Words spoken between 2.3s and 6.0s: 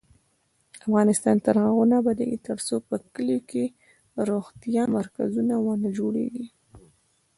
ترڅو په کلیو کې د روغتیا مرکزونه ونه